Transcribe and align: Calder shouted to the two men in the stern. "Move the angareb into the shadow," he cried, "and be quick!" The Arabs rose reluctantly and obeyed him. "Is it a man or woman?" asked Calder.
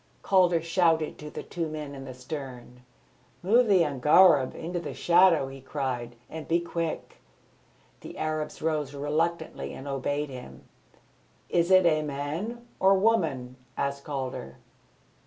Calder 0.23 0.63
shouted 0.63 1.19
to 1.19 1.29
the 1.29 1.43
two 1.43 1.67
men 1.67 1.93
in 1.93 2.05
the 2.05 2.13
stern. 2.15 2.81
"Move 3.43 3.67
the 3.67 3.83
angareb 3.83 4.55
into 4.55 4.79
the 4.79 4.95
shadow," 4.95 5.47
he 5.47 5.61
cried, 5.61 6.15
"and 6.27 6.47
be 6.47 6.59
quick!" 6.59 7.17
The 7.99 8.17
Arabs 8.17 8.63
rose 8.63 8.95
reluctantly 8.95 9.73
and 9.75 9.87
obeyed 9.87 10.31
him. 10.31 10.63
"Is 11.49 11.69
it 11.69 11.85
a 11.85 12.01
man 12.01 12.65
or 12.79 12.97
woman?" 12.97 13.57
asked 13.77 14.03
Calder. 14.03 14.57